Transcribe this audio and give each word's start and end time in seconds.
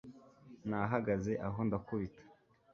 Nahagaze 0.69 1.33
aho 1.47 1.59
ndakubita 1.67 2.21